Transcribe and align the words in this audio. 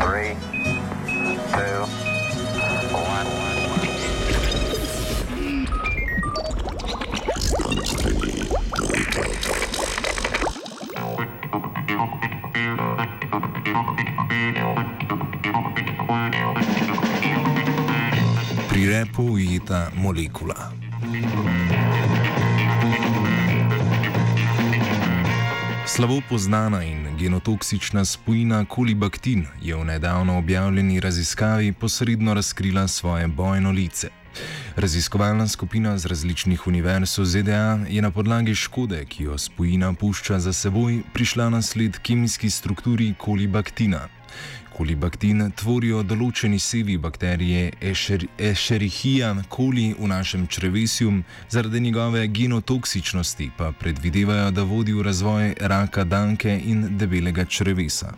Three, 0.00 0.36
two. 1.52 1.86
Pri 18.68 18.86
repu 18.86 19.32
ujeta 19.32 19.90
molekula. 19.94 20.72
Slabo 25.88 26.20
poznana 26.28 26.82
in 26.84 27.16
genotoksična 27.18 28.04
spojina 28.04 28.64
kolibaktin 28.64 29.46
je 29.62 29.76
v 29.76 29.84
nedavno 29.84 30.38
objavljeni 30.38 31.00
raziskavi 31.00 31.72
posredno 31.72 32.34
razkrila 32.34 32.88
svoje 32.88 33.26
bojno 33.28 33.70
lice. 33.70 34.17
Raziskovalna 34.76 35.48
skupina 35.48 35.98
z 35.98 36.06
različnih 36.06 36.66
univerz 36.66 37.18
v 37.18 37.24
ZDA 37.24 37.78
je 37.88 38.02
na 38.02 38.10
podlagi 38.10 38.54
škode, 38.54 39.04
ki 39.04 39.24
jo 39.24 39.38
spojina 39.38 39.92
pušča 39.92 40.38
za 40.38 40.52
seboj, 40.52 41.02
prišla 41.12 41.50
na 41.50 41.62
sled 41.62 41.98
kemijski 41.98 42.50
strukturi 42.50 43.14
kolibaktina. 43.18 44.08
Kolibaktin 44.76 45.50
tvorijo 45.58 46.04
določeni 46.06 46.60
sevi 46.62 46.94
bakterije 47.02 47.72
Escherichia 48.38 49.32
coli 49.50 49.88
v 49.98 50.06
našem 50.06 50.46
črevesju, 50.46 51.10
zaradi 51.50 51.80
njegove 51.80 52.22
genotoksičnosti 52.28 53.50
pa 53.58 53.72
predvidevajo, 53.72 54.50
da 54.50 54.62
vodi 54.62 54.94
v 54.94 55.02
razvoj 55.02 55.54
raka 55.60 56.04
danke 56.04 56.54
in 56.54 56.96
debelega 56.98 57.44
črevesa. 57.44 58.14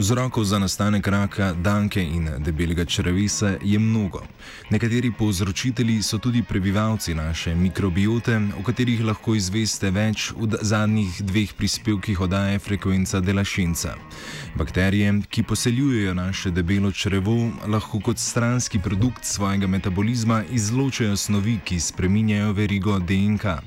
Vzrokov 0.00 0.44
za 0.44 0.58
nastanek 0.58 1.06
raka, 1.06 1.52
danke 1.52 2.00
in 2.02 2.30
debelega 2.38 2.84
črevesa 2.84 3.60
je 3.62 3.78
mnogo. 3.78 4.22
Nekateri 4.70 5.12
povzročitelji 5.12 6.02
so 6.02 6.18
tudi 6.18 6.42
prebivalci 6.42 7.14
naše 7.14 7.54
mikrobiote, 7.54 8.40
o 8.60 8.62
katerih 8.64 9.04
lahko 9.04 9.34
izveste 9.36 9.90
več 9.90 10.30
v 10.32 10.56
zadnjih 10.62 11.20
dveh 11.20 11.52
prispevkih 11.52 12.20
oddaje 12.20 12.58
Frekvenca 12.58 13.20
Delašinca. 13.20 13.94
Bakterije, 14.56 15.20
ki 15.28 15.42
poseljujejo 15.42 16.14
naše 16.14 16.50
debelo 16.50 16.92
črevo, 16.92 17.50
lahko 17.68 18.00
kot 18.00 18.18
stranski 18.18 18.78
produkt 18.78 19.24
svojega 19.24 19.66
metabolizma 19.66 20.44
izločajo 20.50 21.16
snovi, 21.16 21.58
ki 21.64 21.80
spreminjajo 21.80 22.52
verigo 22.52 22.98
DNK. 22.98 23.60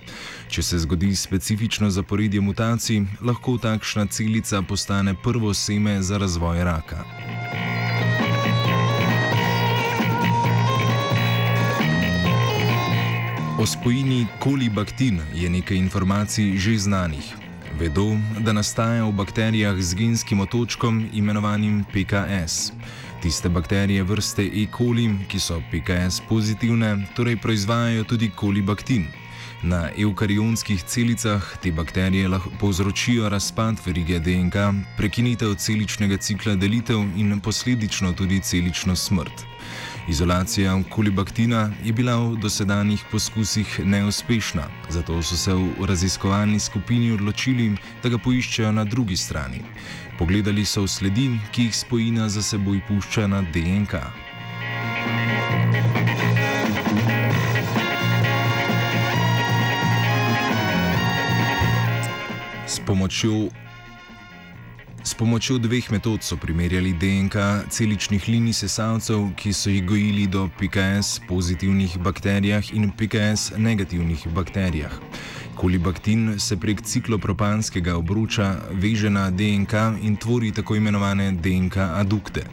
Če 0.49 0.61
se 0.61 0.77
zgodi 0.79 1.15
specifično 1.15 1.89
zaporedje 1.89 2.41
mutacij, 2.41 3.03
lahko 3.21 3.57
takšna 3.57 4.05
celica 4.05 4.61
postane 4.61 5.15
prvo 5.23 5.53
seme 5.53 6.01
za 6.01 6.22
razvoj 6.23 6.63
raka. 6.63 7.03
O 13.59 13.65
spojini 13.65 14.27
kolibaktin 14.39 15.21
je 15.35 15.49
nekaj 15.49 15.77
informacij 15.77 16.57
že 16.57 16.77
znanih. 16.77 17.35
Vedo, 17.79 18.15
da 18.39 18.53
nastaja 18.53 19.03
v 19.03 19.11
bakterijah 19.11 19.75
z 19.81 19.95
genskim 19.95 20.39
otočkom 20.39 21.09
imenovanim 21.13 21.83
PKS. 21.91 22.71
Tiste 23.21 23.49
bakterije 23.49 24.03
vrste 24.03 24.43
E. 24.43 24.67
coli, 24.77 25.09
ki 25.27 25.39
so 25.39 25.59
PKS 25.71 26.21
pozitivne, 26.29 27.07
torej 27.15 27.35
proizvajajo 27.35 28.03
tudi 28.03 28.31
kolibaktin. 28.35 29.22
Na 29.63 29.87
eukarionskih 29.95 30.81
celicah 30.83 31.43
te 31.63 31.71
bakterije 31.71 32.27
lahko 32.27 32.49
povzročijo 32.59 33.29
razpad 33.29 33.79
verige 33.85 34.19
DNK, 34.19 34.55
prekinitev 34.97 35.53
celičnega 35.55 36.17
cikla 36.17 36.55
delitev 36.55 36.99
in 37.15 37.39
posledično 37.39 38.11
tudi 38.13 38.39
celično 38.39 38.95
smrt. 38.95 39.45
Izolacija 40.07 40.75
kolibaktina 40.89 41.71
je 41.83 41.93
bila 41.93 42.15
v 42.15 42.35
dosedanjih 42.35 43.05
poskusih 43.11 43.79
neuspešna, 43.85 44.67
zato 44.89 45.21
so 45.23 45.37
se 45.37 45.53
v 45.53 45.87
raziskovalni 45.87 46.59
skupini 46.59 47.11
odločili, 47.11 47.77
da 48.03 48.09
ga 48.09 48.17
poiščejo 48.17 48.71
na 48.71 48.83
drugi 48.83 49.17
strani. 49.17 49.63
Pogledali 50.19 50.65
so 50.65 50.87
sledi, 50.87 51.39
ki 51.51 51.69
jih 51.69 51.75
spojina 51.75 52.29
za 52.29 52.43
seboj 52.43 52.81
pušča 52.87 53.27
na 53.27 53.41
DNK. 53.41 53.95
Pomočjo, 62.85 63.49
s 65.03 65.13
pomočjo 65.13 65.57
dveh 65.57 65.91
metod 65.91 66.23
so 66.23 66.37
primerjali 66.37 66.93
DNK 66.93 67.35
celičnih 67.69 68.27
linij 68.27 68.53
sesalcev, 68.53 69.29
ki 69.35 69.53
so 69.53 69.69
jih 69.69 69.85
gojili 69.85 70.27
do 70.27 70.49
PKS 70.59 71.19
pozitivnih 71.27 71.97
bakterijah 71.97 72.73
in 72.73 72.91
PKS 72.91 73.51
negativnih 73.57 74.27
bakterijah. 74.35 74.91
Kolibaktin 75.55 76.39
se 76.39 76.57
prek 76.57 76.81
ciklopropanskega 76.81 77.97
obroča 77.97 78.55
veže 78.71 79.09
na 79.09 79.29
DNK 79.29 79.73
in 80.01 80.15
tvori 80.15 80.51
tako 80.51 80.75
imenovane 80.75 81.31
DNK 81.31 81.77
adukte. 81.77 82.43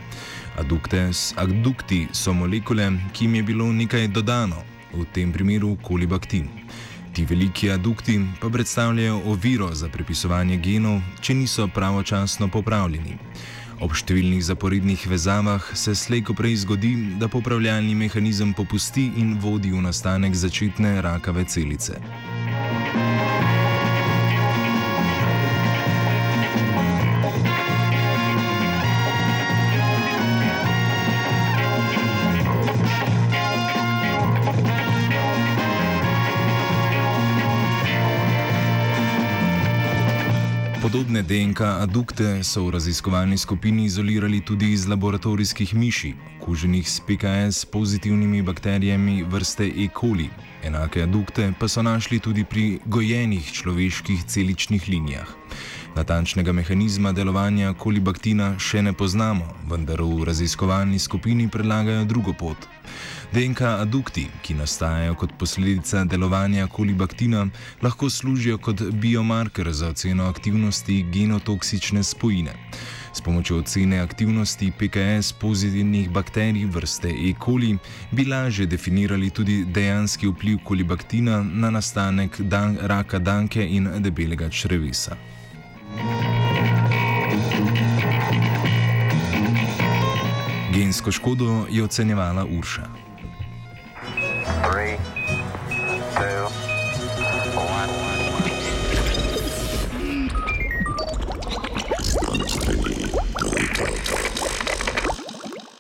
Adukte, 0.59 1.11
adukti 1.37 2.07
so 2.13 2.33
molekule, 2.33 2.93
ki 3.13 3.25
jim 3.25 3.35
je 3.35 3.43
bilo 3.43 3.73
nekaj 3.73 4.09
dodano, 4.09 4.63
v 4.93 5.07
tem 5.13 5.33
primeru 5.33 5.77
kolibaktin. 5.83 6.49
Ti 7.13 7.25
veliki 7.25 7.71
adukti 7.71 8.21
pa 8.41 8.49
predstavljajo 8.49 9.23
oviro 9.27 9.75
za 9.75 9.89
prepisovanje 9.89 10.57
genov, 10.57 11.01
če 11.21 11.35
niso 11.35 11.67
pravočasno 11.69 12.49
popravljeni. 12.49 13.17
Ob 13.81 13.95
številnih 13.97 14.43
zaporednih 14.45 15.07
vezavah 15.09 15.71
se 15.75 15.95
slejko 15.97 16.37
prej 16.39 16.61
zgodi, 16.63 16.93
da 17.19 17.29
popravljalni 17.33 17.95
mehanizem 17.97 18.53
popusti 18.55 19.09
in 19.17 19.39
vodi 19.41 19.73
v 19.73 19.81
nastanek 19.83 20.37
začetne 20.37 21.01
rakave 21.03 21.47
celice. 21.49 21.97
Podobne 40.81 41.21
DNK 41.23 41.61
adukte 41.61 42.41
so 42.41 42.65
v 42.65 42.71
raziskovalni 42.73 43.37
skupini 43.39 43.85
izolirali 43.85 44.41
tudi 44.41 44.73
iz 44.73 44.87
laboratorijskih 44.89 45.75
miši, 45.75 46.15
okuženih 46.41 46.89
s 46.89 47.01
PKS 47.01 47.65
pozitivnimi 47.65 48.43
bakterijami 48.43 49.23
vrste 49.23 49.69
E. 49.69 49.89
coli. 50.01 50.31
Enake 50.65 51.03
adukte 51.03 51.53
pa 51.61 51.69
so 51.69 51.83
našli 51.83 52.19
tudi 52.19 52.45
pri 52.45 52.79
gojenih 52.87 53.53
človeških 53.53 54.25
celičnih 54.25 54.89
linijah. 54.89 55.29
Natančnega 55.97 56.53
mehanizma 56.53 57.13
delovanja 57.13 57.75
kolibaktina 57.75 58.55
še 58.59 58.81
ne 58.83 58.93
poznamo, 58.93 59.45
vendar 59.69 60.01
v 60.01 60.25
raziskovalni 60.25 60.99
skupini 60.99 61.49
predlagajo 61.49 62.05
drugo 62.05 62.33
pot. 62.33 62.57
DNK 63.33 63.61
adukti, 63.61 64.25
ki 64.43 64.55
nastajajo 64.55 65.15
kot 65.15 65.33
posledica 65.39 66.05
delovanja 66.05 66.67
kolibaktina, 66.67 67.47
lahko 67.83 68.11
služijo 68.11 68.59
kot 68.59 68.83
biomarker 68.83 69.73
za 69.73 69.89
oceno 69.89 70.25
aktivnosti 70.27 71.03
genotoksične 71.13 72.03
spojine. 72.03 72.51
S 73.15 73.21
pomočjo 73.21 73.59
ocene 73.59 74.01
aktivnosti 74.01 74.73
PKS 74.79 75.33
pozitivnih 75.33 76.11
bakterij 76.11 76.65
vrste 76.65 77.09
E. 77.09 77.33
coli 77.45 77.79
bi 78.11 78.25
lažje 78.25 78.67
definirali 78.67 79.31
tudi 79.31 79.65
dejanski 79.65 80.27
vpliv 80.27 80.59
kolibaktina 80.65 81.43
na 81.43 81.71
nastanek 81.71 82.41
dan 82.41 82.79
raka 82.83 83.19
danke 83.19 83.67
in 83.67 83.89
debelega 83.99 84.49
črevesa. 84.49 85.17
Gensko 90.75 91.13
škodo 91.13 91.67
je 91.71 91.85
ocenjevala 91.85 92.47
Urša. 92.59 93.10
Three, 94.71 94.97
two, 94.97 95.10